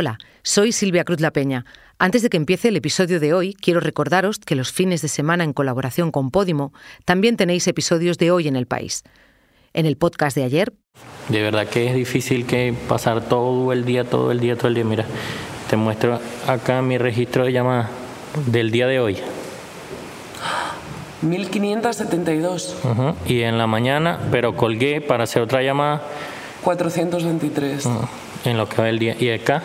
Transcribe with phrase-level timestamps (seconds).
[0.00, 1.64] Hola, soy Silvia Cruz La Peña.
[1.98, 5.42] Antes de que empiece el episodio de hoy, quiero recordaros que los fines de semana
[5.42, 6.72] en colaboración con Podimo
[7.04, 9.02] también tenéis episodios de hoy en el país.
[9.74, 10.72] En el podcast de ayer.
[11.28, 14.74] De verdad que es difícil que pasar todo el día, todo el día, todo el
[14.74, 14.84] día.
[14.84, 15.04] Mira,
[15.68, 17.90] te muestro acá mi registro de llamadas
[18.46, 19.16] del día de hoy.
[21.22, 22.76] 1572.
[22.84, 23.14] Ujú.
[23.26, 26.06] Y en la mañana, pero colgué para hacer otra llamada
[26.62, 27.84] 423.
[27.84, 28.08] ujú,
[28.44, 29.16] en lo que va el día.
[29.18, 29.62] Y acá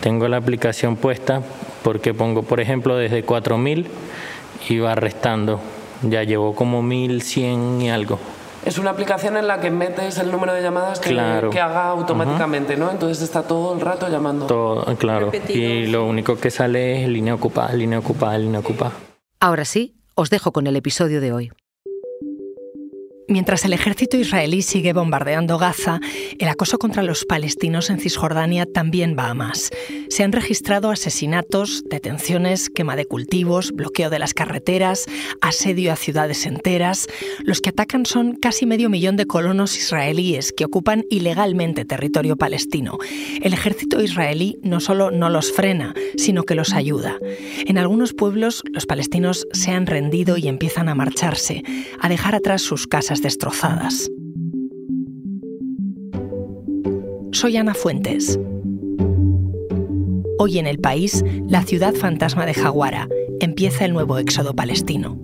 [0.00, 1.42] tengo la aplicación puesta
[1.82, 3.86] porque pongo, por ejemplo, desde 4000
[4.68, 5.60] y va restando.
[6.02, 8.18] Ya llevo como 1100 y algo.
[8.64, 11.50] Es una aplicación en la que metes el número de llamadas que, Claro.
[11.50, 12.90] que haga automáticamente, ¿no?
[12.92, 14.46] Entonces está todo el rato llamando.
[14.46, 15.26] Todo, claro.
[15.32, 15.56] Repetidos.
[15.56, 18.92] Y lo único que sale es línea ocupada, línea ocupada, línea ocupada.
[19.40, 21.52] Ahora sí, os dejo con el episodio de hoy.
[23.32, 26.00] Mientras el ejército israelí sigue bombardeando Gaza,
[26.38, 29.70] el acoso contra los palestinos en Cisjordania también va a más.
[30.10, 35.06] Se han registrado asesinatos, detenciones, quema de cultivos, bloqueo de las carreteras,
[35.40, 37.06] asedio a ciudades enteras.
[37.38, 42.98] Los que atacan son casi medio millón de colonos israelíes que ocupan ilegalmente territorio palestino.
[43.40, 47.16] El ejército israelí no solo no los frena, sino que los ayuda.
[47.64, 51.62] En algunos pueblos los palestinos se han rendido y empiezan a marcharse,
[51.98, 54.10] a dejar atrás sus casas destrozadas.
[57.32, 58.38] Soy Ana Fuentes.
[60.38, 63.08] Hoy en el país, la ciudad fantasma de Jaguara,
[63.40, 65.18] empieza el nuevo éxodo palestino.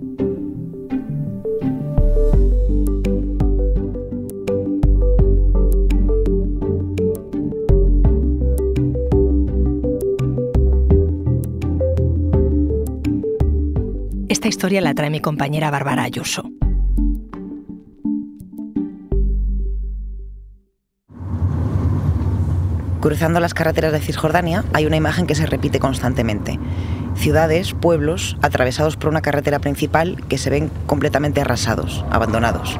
[14.29, 16.48] Esta historia la trae mi compañera Bárbara Ayuso.
[22.99, 26.59] Cruzando las carreteras de Cisjordania hay una imagen que se repite constantemente.
[27.15, 32.77] Ciudades, pueblos, atravesados por una carretera principal que se ven completamente arrasados, abandonados.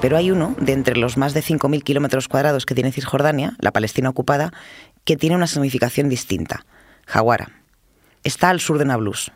[0.00, 3.70] Pero hay uno, de entre los más de 5.000 kilómetros cuadrados que tiene Cisjordania, la
[3.70, 4.50] Palestina ocupada,
[5.04, 6.64] que tiene una significación distinta.
[7.06, 7.50] Jawara.
[8.24, 9.30] Está al sur de Nablus.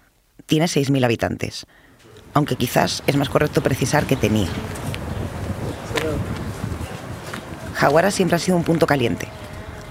[0.47, 1.67] Tiene 6.000 habitantes
[2.35, 4.49] aunque quizás es más correcto precisar que tenía.
[7.75, 9.29] Jawara siempre ha sido un punto caliente.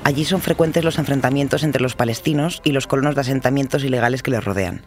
[0.03, 4.31] Allí son frecuentes los enfrentamientos entre los palestinos y los colonos de asentamientos ilegales que
[4.31, 4.81] les rodean.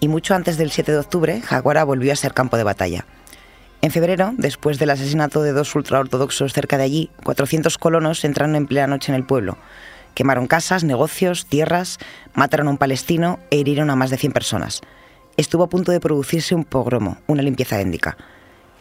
[0.00, 3.04] Y mucho antes del 7 de octubre, Jawara volvió a ser campo de batalla.
[3.82, 8.66] En febrero, después del asesinato de dos ultraortodoxos cerca de allí, 400 colonos entraron en
[8.66, 9.58] plena noche en el pueblo.
[10.14, 11.98] Quemaron casas, negocios, tierras,
[12.34, 14.82] mataron a un palestino e hirieron a más de 100 personas
[15.36, 18.16] estuvo a punto de producirse un pogromo, una limpieza étnica.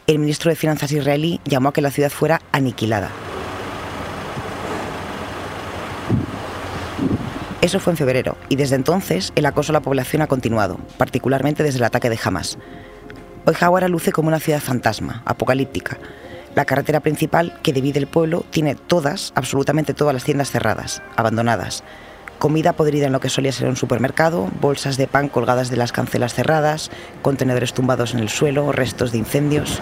[0.08, 3.10] El ministro de Finanzas israelí llamó a que la ciudad fuera aniquilada.
[7.62, 11.64] Eso fue en febrero, y desde entonces el acoso a la población ha continuado, particularmente
[11.64, 12.58] desde el ataque de Hamas.
[13.46, 15.98] Hoy Jawara luce como una ciudad fantasma, apocalíptica.
[16.56, 21.84] La carretera principal que divide el pueblo tiene todas, absolutamente todas las tiendas cerradas, abandonadas
[22.42, 25.92] comida podrida en lo que solía ser un supermercado, bolsas de pan colgadas de las
[25.92, 26.90] cancelas cerradas,
[27.22, 29.80] contenedores tumbados en el suelo, restos de incendios.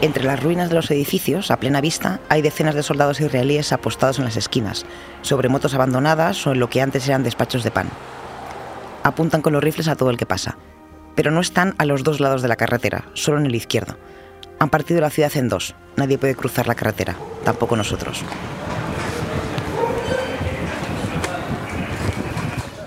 [0.00, 4.20] Entre las ruinas de los edificios, a plena vista, hay decenas de soldados israelíes apostados
[4.20, 4.86] en las esquinas,
[5.22, 7.88] sobre motos abandonadas o en lo que antes eran despachos de pan.
[9.02, 10.56] Apuntan con los rifles a todo el que pasa,
[11.16, 13.96] pero no están a los dos lados de la carretera, solo en el izquierdo.
[14.61, 15.75] Han partido la ciudad en dos.
[15.95, 18.23] Nadie puede cruzar la carretera, tampoco nosotros.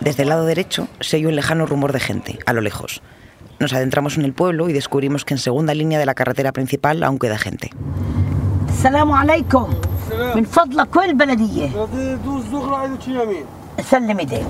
[0.01, 3.03] Desde el lado derecho se oye un lejano rumor de gente, a lo lejos.
[3.59, 7.03] Nos adentramos en el pueblo y descubrimos que en segunda línea de la carretera principal
[7.03, 7.71] aún queda gente.
[8.81, 9.75] السلام عليكم
[10.37, 11.69] من فضلك وين البلدية
[12.25, 13.45] دوز دغري عيدك يمين
[13.81, 14.47] سلم ايديك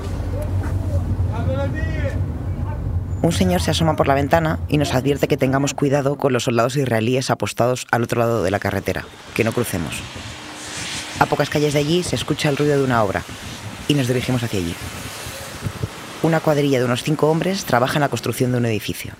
[3.22, 6.44] un señor se asoma por la ventana y nos advierte que tengamos cuidado con los
[6.44, 9.04] soldados israelíes apostados al otro lado de la carretera,
[9.34, 9.96] que no crucemos.
[11.20, 13.24] A pocas calles de allí se escucha el ruido de una obra
[13.88, 14.76] y nos dirigimos hacia allí.
[16.24, 19.14] Una cuadrilla de unos cinco hombres trabaja en la construcción de un edificio.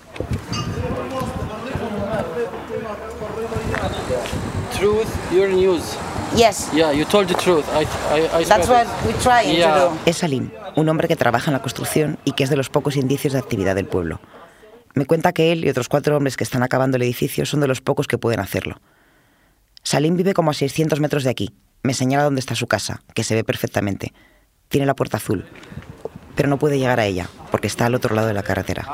[4.78, 5.96] Truth, your news.
[6.36, 7.64] Yes Yeah, you told the truth.
[7.72, 9.06] I, I, I that's swear what it.
[9.14, 9.74] we're trying Yeah.
[9.74, 12.56] to do Es Salim, un hombre que trabaja en la construcción y que es de
[12.56, 14.20] los pocos indicios de actividad del pueblo.
[14.94, 17.68] Me cuenta que él y otros cuatro hombres que están acabando el edificio son de
[17.68, 18.80] los pocos que pueden hacerlo.
[19.82, 21.52] Salim vive como a 600 metros de aquí.
[21.82, 24.12] Me señala dónde está su casa, que se ve perfectamente.
[24.68, 25.46] Tiene la puerta azul.
[26.36, 28.86] pero no puede llegar a ella, porque está al otro lado de la carretera.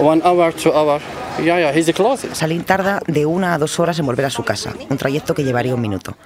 [0.00, 1.00] One hour, two hour.
[1.38, 2.26] Yeah, yeah, he's close.
[2.34, 5.44] Salim tarda de una a dos horas en volver a su casa, un trayecto que
[5.44, 6.16] llevaría un minuto.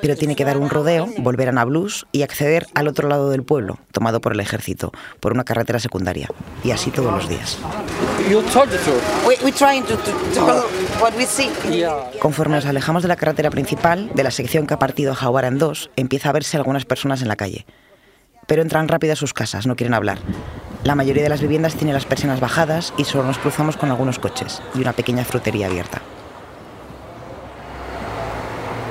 [0.00, 3.42] Pero tiene que dar un rodeo, volver a Nablus y acceder al otro lado del
[3.42, 6.28] pueblo, tomado por el ejército, por una carretera secundaria.
[6.64, 7.58] Y así todos los días.
[12.20, 15.48] Conforme nos alejamos de la carretera principal, de la sección que ha partido a Jawara
[15.48, 17.66] en dos, empieza a verse algunas personas en la calle.
[18.46, 20.18] Pero entran rápido a sus casas, no quieren hablar.
[20.84, 24.18] La mayoría de las viviendas tiene las persianas bajadas y solo nos cruzamos con algunos
[24.18, 26.02] coches y una pequeña frutería abierta.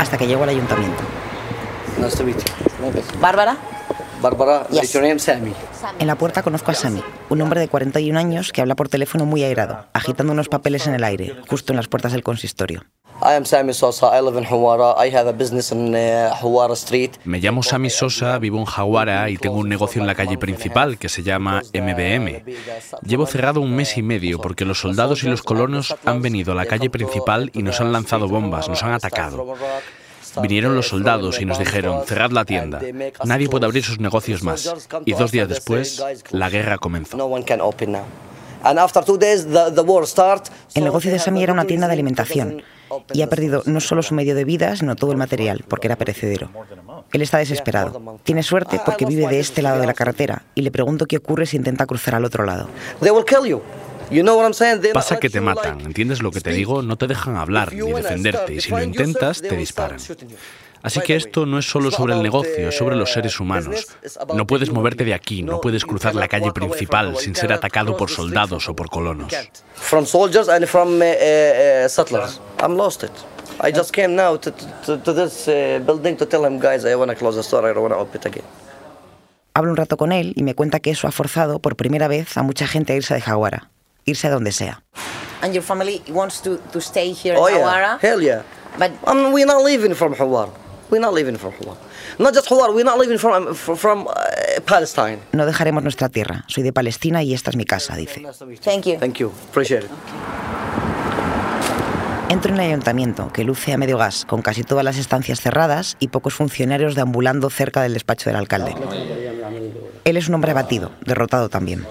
[0.01, 1.03] Hasta que llego al ayuntamiento.
[1.99, 3.19] Nice to meet you.
[3.21, 3.55] Bárbara?
[4.71, 4.93] Yes.
[4.93, 5.53] your name Sammy?
[5.99, 9.27] En la puerta conozco a Sami, un hombre de 41 años que habla por teléfono
[9.27, 12.83] muy airado, agitando unos papeles en el aire, justo en las puertas del consistorio.
[13.23, 14.07] I am Sammy Sosa.
[14.07, 14.95] I live in Hawara.
[14.97, 17.19] I have a business in uh, Hawara Street.
[17.23, 20.97] Me llamo Sami Sosa, vivo en Jaguara y tengo un negocio en la calle principal
[20.97, 22.43] que se llama MBM.
[23.05, 26.55] Llevo cerrado un mes y medio porque los soldados y los colonos han venido a
[26.55, 29.55] la calle principal y nos han lanzado bombas, nos han atacado.
[30.41, 32.81] Vinieron los soldados y nos dijeron, cerrad la tienda,
[33.23, 34.73] nadie puede abrir sus negocios más.
[35.05, 37.17] Y dos días después, la guerra comenzó.
[37.17, 38.05] No one can open now.
[38.63, 40.47] And after two days, the, the war start.
[40.73, 42.63] El negocio de Sami era una tienda de alimentación
[43.13, 45.95] y ha perdido no solo su medio de vida, sino todo el material, porque era
[45.95, 46.49] perecedero.
[47.11, 48.19] Él está desesperado.
[48.23, 51.45] Tiene suerte porque vive de este lado de la carretera y le pregunto qué ocurre
[51.45, 52.67] si intenta cruzar al otro lado.
[53.01, 53.61] They will kill you.
[54.11, 54.81] You know what I'm saying?
[54.81, 56.81] They Pasa que te matan, ¿entiendes lo que te digo?
[56.81, 59.99] No te dejan hablar ni defenderte y si lo intentas te disparan.
[60.83, 63.85] Así que esto no es solo sobre el negocio, es sobre los seres humanos.
[64.33, 68.09] No puedes moverte de aquí, no puedes cruzar la calle principal sin ser atacado por
[68.09, 69.31] soldados o por colonos.
[69.75, 70.99] From soldiers and from
[71.87, 72.39] settlers.
[72.59, 73.11] I'm lost it.
[73.63, 74.51] I just came now to,
[74.85, 75.45] to, to this
[75.85, 77.69] building to tell him, guys, I want to close the store.
[77.69, 78.43] I don't want to open it again.
[79.53, 82.37] Hablo un rato con él y me cuenta que eso ha forzado por primera vez
[82.37, 83.69] a mucha gente a irse de Jaguara,
[84.05, 84.81] irse a donde sea.
[85.41, 87.99] And your family wants to, to stay here Oh in yeah, Hawara?
[88.01, 88.43] hell yeah.
[88.79, 90.49] But Um, we're not leaving from Hawar.
[90.91, 91.77] We're not leaving from Hawar.
[92.19, 92.73] Not just Hawar.
[92.75, 95.19] We're not leaving from from, from uh, Palestine.
[95.31, 96.43] No dejaremos nuestra tierra.
[96.47, 98.21] Soy de Palestina y esta es mi casa, dice.
[98.61, 98.99] thank you.
[98.99, 99.31] Thank you.
[99.49, 99.91] Appreciate it.
[102.29, 105.97] Entro en el ayuntamiento, que luce a medio gas, con casi todas las estancias cerradas
[105.99, 108.73] y pocos funcionarios deambulando cerca del despacho del alcalde.
[110.05, 111.85] Él es un hombre abatido, derrotado también.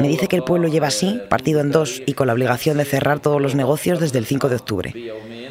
[0.00, 2.84] Me dice que el pueblo lleva así, partido en dos y con la obligación de
[2.84, 4.94] cerrar todos los negocios desde el 5 de octubre.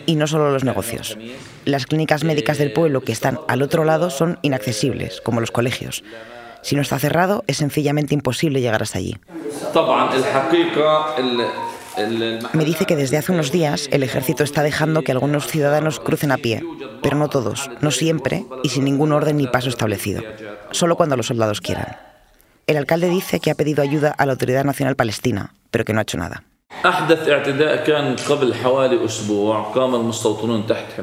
[0.06, 1.18] Y no solo los negocios.
[1.66, 6.04] Las clínicas médicas del pueblo que están al otro lado son inaccesibles, como los colegios.
[6.62, 9.18] Si no está cerrado, es sencillamente imposible llegar hasta allí.
[12.54, 16.32] Me dice que desde hace unos días el ejército está dejando que algunos ciudadanos crucen
[16.32, 16.64] a pie,
[17.02, 20.24] pero no todos, no siempre y sin ningún orden ni paso establecido,
[20.72, 21.98] solo cuando los soldados quieran.
[22.66, 26.00] El alcalde dice que ha pedido ayuda a la Autoridad Nacional Palestina, pero que no
[26.00, 26.44] ha hecho nada.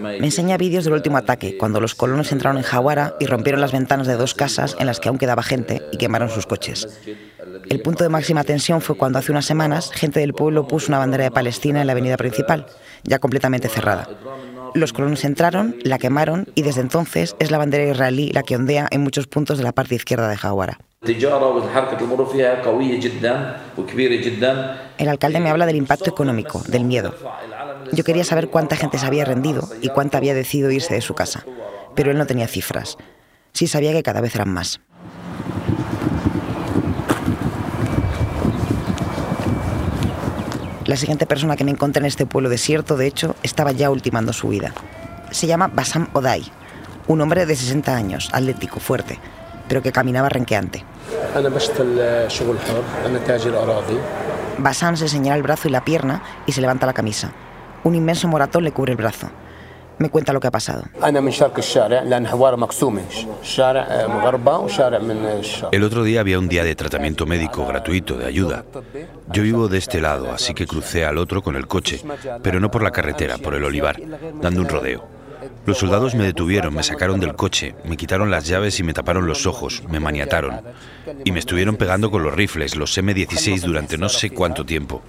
[0.00, 3.72] Me enseña vídeos del último ataque, cuando los colonos entraron en Jawara y rompieron las
[3.72, 6.88] ventanas de dos casas en las que aún quedaba gente y quemaron sus coches.
[7.70, 10.98] El punto de máxima tensión fue cuando hace unas semanas gente del pueblo puso una
[10.98, 12.66] bandera de Palestina en la avenida principal,
[13.04, 14.08] ya completamente cerrada.
[14.74, 18.88] Los colonos entraron, la quemaron y desde entonces es la bandera israelí la que ondea
[18.90, 20.80] en muchos puntos de la parte izquierda de Jawara.
[24.98, 27.14] El alcalde me habla del impacto económico, del miedo.
[27.92, 31.14] Yo quería saber cuánta gente se había rendido y cuánta había decidido irse de su
[31.14, 31.46] casa,
[31.94, 32.98] pero él no tenía cifras.
[33.52, 34.80] Sí sabía que cada vez eran más.
[40.90, 44.32] La siguiente persona que me encontré en este pueblo desierto, de hecho, estaba ya ultimando
[44.32, 44.72] su vida.
[45.30, 46.42] Se llama Basam Odai,
[47.06, 49.20] un hombre de 60 años, atlético, fuerte,
[49.68, 50.84] pero que caminaba renqueante.
[54.58, 57.30] Basam se señala el brazo y la pierna y se levanta la camisa.
[57.84, 59.30] Un inmenso moratón le cubre el brazo
[60.00, 60.84] me cuenta lo que ha pasado.
[65.70, 68.64] El otro día había un día de tratamiento médico gratuito de ayuda.
[69.30, 72.02] Yo vivo de este lado, así que crucé al otro con el coche,
[72.42, 74.00] pero no por la carretera, por el olivar,
[74.40, 75.06] dando un rodeo.
[75.66, 79.26] Los soldados me detuvieron, me sacaron del coche, me quitaron las llaves y me taparon
[79.26, 80.62] los ojos, me maniataron.
[81.24, 85.02] Y me estuvieron pegando con los rifles, los M16, durante no sé cuánto tiempo.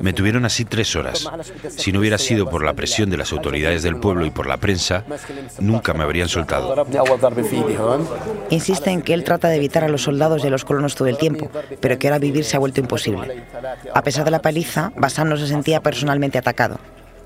[0.00, 1.28] Me tuvieron así tres horas.
[1.68, 4.56] Si no hubiera sido por la presión de las autoridades del pueblo y por la
[4.56, 5.04] prensa,
[5.58, 6.86] nunca me habrían soltado.
[8.50, 11.08] Insiste en que él trata de evitar a los soldados y a los colonos todo
[11.08, 13.44] el tiempo, pero que ahora vivir se ha vuelto imposible.
[13.94, 16.78] A pesar de la paliza, Basan no se sentía personalmente atacado.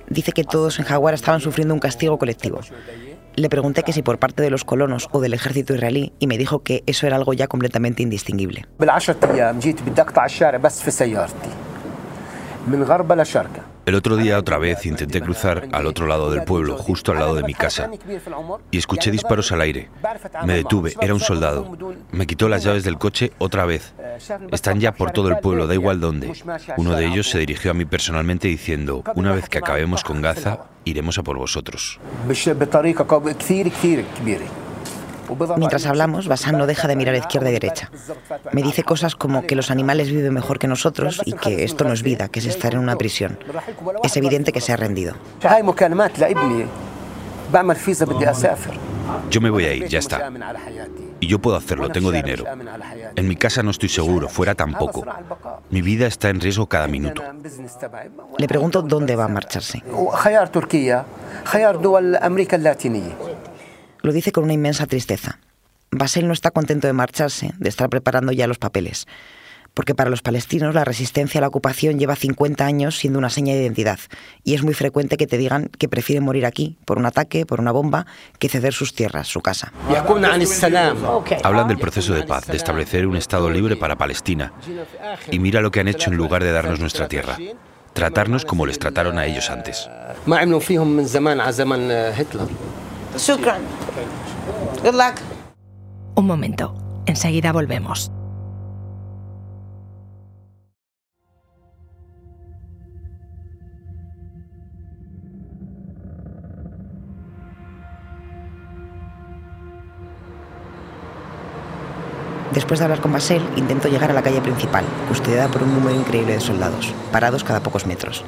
[0.08, 2.60] Dice que todos en Jaguar estaban sufriendo un castigo colectivo.
[3.36, 6.38] Le pregunté que si por parte de los colonos o del ejército israelí y me
[6.38, 8.66] dijo que eso era algo ya completamente indistinguible.
[13.86, 17.34] El otro día otra vez intenté cruzar al otro lado del pueblo, justo al lado
[17.34, 17.90] de mi casa,
[18.70, 19.90] y escuché disparos al aire.
[20.46, 21.76] Me detuve, era un soldado.
[22.10, 23.92] Me quitó las llaves del coche otra vez.
[24.50, 26.32] Están ya por todo el pueblo, da igual dónde.
[26.78, 30.60] Uno de ellos se dirigió a mí personalmente diciendo, una vez que acabemos con Gaza,
[30.84, 32.00] iremos a por vosotros.
[35.56, 37.90] Mientras hablamos, Basan no deja de mirar a izquierda y derecha.
[38.52, 41.92] Me dice cosas como que los animales viven mejor que nosotros y que esto no
[41.92, 43.38] es vida, que es estar en una prisión.
[44.02, 45.14] Es evidente que se ha rendido.
[49.30, 50.30] Yo me voy a ir, ya está.
[51.20, 52.44] Y yo puedo hacerlo, tengo dinero.
[53.16, 55.04] En mi casa no estoy seguro, fuera tampoco.
[55.70, 57.22] Mi vida está en riesgo cada minuto.
[58.38, 59.82] Le pregunto dónde va a marcharse.
[64.04, 65.38] Lo dice con una inmensa tristeza.
[65.90, 69.06] Basel no está contento de marcharse, de estar preparando ya los papeles.
[69.72, 73.54] Porque para los palestinos la resistencia a la ocupación lleva 50 años siendo una seña
[73.54, 73.98] de identidad.
[74.44, 77.60] Y es muy frecuente que te digan que prefieren morir aquí, por un ataque, por
[77.60, 78.04] una bomba,
[78.38, 79.72] que ceder sus tierras, su casa.
[81.42, 84.52] Hablan del proceso de paz, de establecer un Estado libre para Palestina.
[85.30, 87.38] Y mira lo que han hecho en lugar de darnos nuestra tierra.
[87.94, 89.88] Tratarnos como les trataron a ellos antes.
[93.16, 93.62] Shukran.
[94.82, 95.20] Good luck.
[96.16, 96.74] Un momento,
[97.06, 98.10] enseguida volvemos.
[112.52, 115.96] Después de hablar con Basel, intento llegar a la calle principal, custodiada por un número
[115.96, 118.24] increíble de soldados, parados cada pocos metros.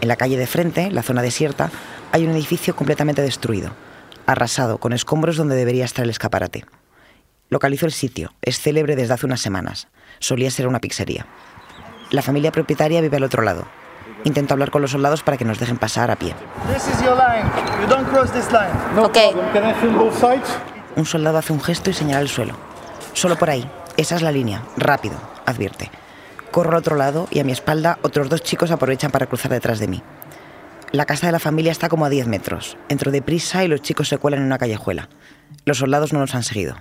[0.00, 1.70] En la calle de frente, la zona desierta,
[2.10, 3.70] hay un edificio completamente destruido,
[4.26, 6.64] arrasado, con escombros donde debería estar el escaparate.
[7.48, 9.88] Localizo el sitio, es célebre desde hace unas semanas.
[10.18, 11.26] Solía ser una pizzería.
[12.10, 13.66] La familia propietaria vive al otro lado.
[14.24, 16.34] Intento hablar con los soldados para que nos dejen pasar a pie.
[20.96, 22.54] Un soldado hace un gesto y señala el suelo.
[23.14, 23.68] Solo por ahí.
[23.96, 24.62] Esa es la línea.
[24.76, 25.90] Rápido, advierte.
[26.50, 29.78] Corro al otro lado y a mi espalda otros dos chicos aprovechan para cruzar detrás
[29.78, 30.02] de mí.
[30.92, 32.76] La casa de la familia está como a 10 metros.
[32.90, 35.08] Entro deprisa y los chicos se cuelan en una callejuela.
[35.64, 36.76] Los soldados no nos han seguido.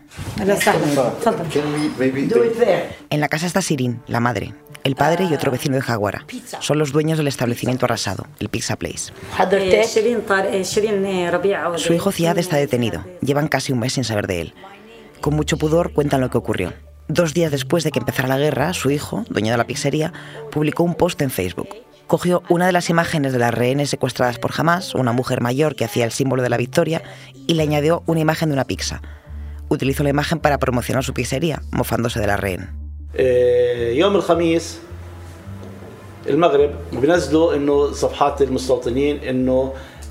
[3.10, 4.54] En la casa está Sirin, la madre,
[4.84, 6.26] el padre y otro vecino de Jaguara.
[6.60, 9.14] Son los dueños del establecimiento arrasado, el Pizza Place.
[11.78, 13.06] Su hijo Ziad está detenido.
[13.22, 14.54] Llevan casi un mes sin saber de él.
[15.22, 16.74] Con mucho pudor cuentan lo que ocurrió.
[17.08, 20.12] Dos días después de que empezara la guerra, su hijo, dueño de la pizzería,
[20.52, 21.70] publicó un post en Facebook.
[22.12, 25.86] Cogió una de las imágenes de las rehenes secuestradas por Hamas, una mujer mayor que
[25.86, 27.02] hacía el símbolo de la victoria,
[27.48, 29.02] y le añadió una imagen de una pizza.
[29.70, 32.72] Utilizó la imagen para promocionar su pizzería, mofándose de la rehén.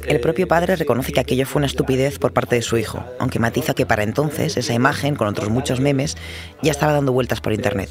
[0.06, 3.38] El propio padre reconoce que aquello fue una estupidez por parte de su hijo, aunque
[3.38, 6.16] matiza que para entonces esa imagen, con otros muchos memes,
[6.62, 7.90] ya estaba dando vueltas por internet.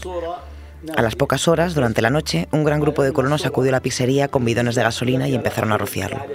[0.96, 3.80] A las pocas horas, durante la noche, un gran grupo de colonos acudió a la
[3.82, 6.26] pizzería con bidones de gasolina y empezaron a rociarlo.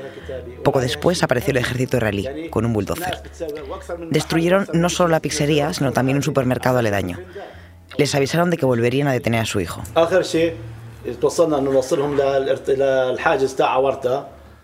[0.63, 3.23] Poco después apareció el ejército israelí, con un bulldozer.
[4.11, 7.19] Destruyeron no solo la pizzería, sino también un supermercado aledaño.
[7.97, 9.83] Les avisaron de que volverían a detener a su hijo.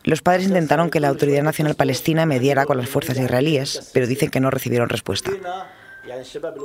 [0.03, 4.31] Los padres intentaron que la Autoridad Nacional Palestina mediara con las fuerzas israelíes, pero dicen
[4.31, 5.31] que no recibieron respuesta.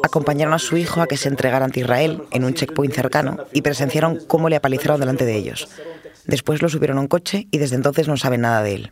[0.04, 3.62] Acompañaron a su hijo a que se entregara ante Israel en un checkpoint cercano y
[3.62, 5.68] presenciaron cómo le apalizaron delante de ellos.
[6.26, 8.90] Después lo subieron a un coche y desde entonces no saben nada de él.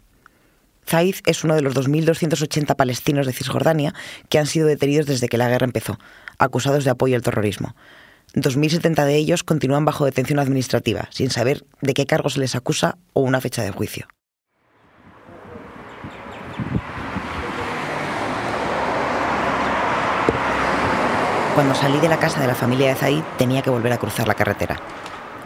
[0.86, 3.94] Zaid es uno de los 2.280 palestinos de Cisjordania
[4.30, 5.98] que han sido detenidos desde que la guerra empezó,
[6.38, 7.76] acusados de apoyo al terrorismo.
[8.36, 12.98] 2.070 de ellos continúan bajo detención administrativa, sin saber de qué cargo se les acusa
[13.14, 14.08] o una fecha de juicio.
[21.55, 24.27] Cuando salí de la casa de la familia de Zaid tenía que volver a cruzar
[24.27, 24.77] la carretera.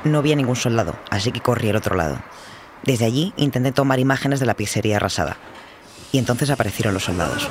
[0.06, 2.18] No había ningún soldado, así que corrí al otro lado.
[2.84, 5.36] Desde allí intenté tomar imágenes de la pizzería arrasada.
[6.14, 7.50] Y entonces aparecieron los soldados.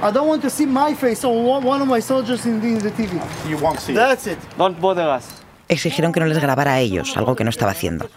[0.00, 2.78] I don't want to see my face or one of my soldiers in the, in
[2.78, 3.20] the TV.
[3.48, 3.94] You won't see.
[3.94, 4.38] That's it.
[4.56, 5.26] Don't bother us.
[5.68, 8.10] Exigieron que no les grabara a ellos, algo que no estaba haciendo.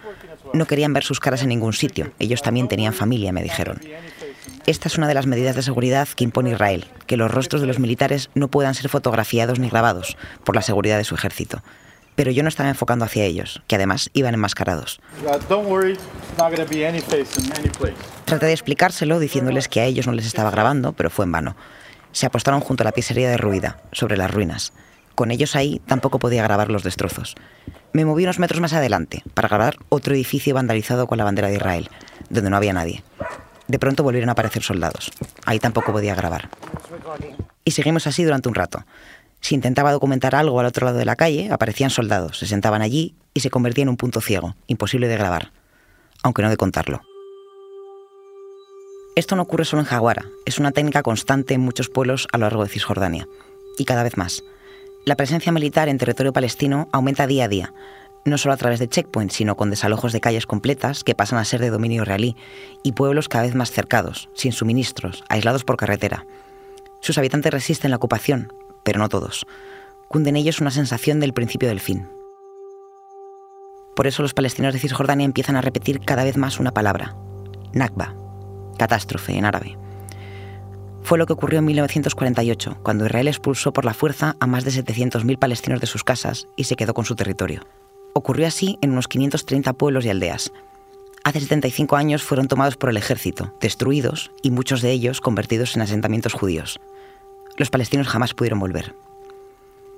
[0.53, 2.11] No querían ver sus caras en ningún sitio.
[2.19, 3.79] Ellos también tenían familia, me dijeron.
[4.65, 7.67] Esta es una de las medidas de seguridad que impone Israel, que los rostros de
[7.67, 11.61] los militares no puedan ser fotografiados ni grabados por la seguridad de su ejército.
[12.15, 15.01] Pero yo no estaba enfocando hacia ellos, que además iban enmascarados.
[18.25, 21.55] Traté de explicárselo diciéndoles que a ellos no les estaba grabando, pero fue en vano.
[22.11, 24.73] Se apostaron junto a la pizzería derruida, sobre las ruinas.
[25.15, 27.35] Con ellos ahí tampoco podía grabar los destrozos.
[27.93, 31.55] Me moví unos metros más adelante para grabar otro edificio vandalizado con la bandera de
[31.55, 31.89] Israel,
[32.29, 33.03] donde no había nadie.
[33.67, 35.11] De pronto volvieron a aparecer soldados.
[35.45, 36.49] Ahí tampoco podía grabar.
[37.63, 38.85] Y seguimos así durante un rato.
[39.41, 43.15] Si intentaba documentar algo al otro lado de la calle, aparecían soldados, se sentaban allí
[43.33, 45.51] y se convertía en un punto ciego, imposible de grabar,
[46.21, 47.01] aunque no de contarlo.
[49.15, 52.45] Esto no ocurre solo en Jaguara, es una técnica constante en muchos pueblos a lo
[52.45, 53.27] largo de Cisjordania,
[53.77, 54.43] y cada vez más.
[55.03, 57.73] La presencia militar en territorio palestino aumenta día a día,
[58.23, 61.45] no solo a través de checkpoints, sino con desalojos de calles completas que pasan a
[61.45, 62.35] ser de dominio israelí
[62.83, 66.27] y pueblos cada vez más cercados, sin suministros, aislados por carretera.
[66.99, 68.53] Sus habitantes resisten la ocupación,
[68.83, 69.47] pero no todos.
[70.07, 72.07] Cunden ellos una sensación del principio del fin.
[73.95, 77.15] Por eso los palestinos de Cisjordania empiezan a repetir cada vez más una palabra,
[77.73, 78.15] Nakba,
[78.77, 79.77] catástrofe en árabe.
[81.03, 84.71] Fue lo que ocurrió en 1948, cuando Israel expulsó por la fuerza a más de
[84.71, 87.61] 700.000 palestinos de sus casas y se quedó con su territorio.
[88.13, 90.51] Ocurrió así en unos 530 pueblos y aldeas.
[91.23, 95.81] Hace 75 años fueron tomados por el ejército, destruidos y muchos de ellos convertidos en
[95.81, 96.79] asentamientos judíos.
[97.57, 98.95] Los palestinos jamás pudieron volver.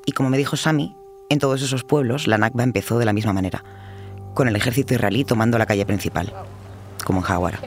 [0.05, 0.95] Y como me dijo Sami,
[1.29, 3.63] en todos esos pueblos la Nakba empezó de la misma manera,
[4.33, 6.33] con el ejército israelí tomando la calle principal,
[7.05, 7.60] como en Hawara.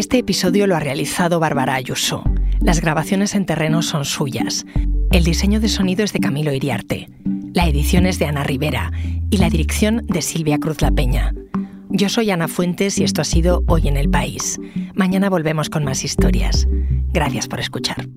[0.00, 2.24] Este episodio lo ha realizado Bárbara Ayuso.
[2.62, 4.64] Las grabaciones en terreno son suyas.
[5.12, 7.10] El diseño de sonido es de Camilo Iriarte.
[7.52, 8.92] La edición es de Ana Rivera
[9.28, 11.34] y la dirección de Silvia Cruz La Peña.
[11.90, 14.58] Yo soy Ana Fuentes y esto ha sido Hoy en el País.
[14.94, 16.66] Mañana volvemos con más historias.
[17.12, 18.08] Gracias por escuchar.